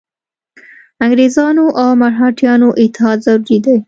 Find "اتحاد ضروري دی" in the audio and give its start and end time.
2.83-3.75